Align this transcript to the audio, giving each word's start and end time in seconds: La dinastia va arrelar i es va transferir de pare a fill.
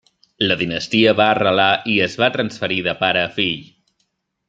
La 0.43 0.55
dinastia 0.61 1.13
va 1.19 1.27
arrelar 1.35 1.69
i 1.95 1.99
es 2.07 2.17
va 2.25 2.33
transferir 2.39 2.81
de 2.91 2.97
pare 3.07 3.27
a 3.29 3.33
fill. 3.39 3.73